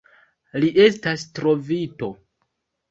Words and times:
Li 0.63 0.71
estas 0.87 1.27
trovito. 1.41 2.13